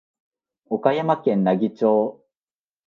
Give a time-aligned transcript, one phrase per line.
[0.65, 2.23] 岡山県奈義町